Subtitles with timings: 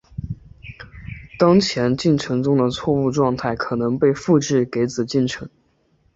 [1.37, 5.47] 当前进程中的错误状态可能被复制给子进程。